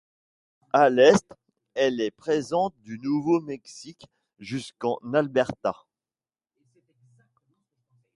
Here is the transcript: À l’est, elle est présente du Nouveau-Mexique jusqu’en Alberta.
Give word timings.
À 0.73 0.89
l’est, 0.89 1.31
elle 1.75 2.01
est 2.01 2.09
présente 2.09 2.73
du 2.79 2.97
Nouveau-Mexique 2.97 4.07
jusqu’en 4.39 4.95
Alberta. 5.13 5.85